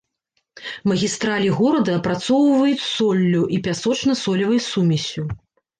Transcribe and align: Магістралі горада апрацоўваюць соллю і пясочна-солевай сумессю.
Магістралі 0.91 1.49
горада 1.59 1.91
апрацоўваюць 1.99 2.87
соллю 2.97 3.47
і 3.57 3.63
пясочна-солевай 3.69 4.69
сумессю. 4.75 5.21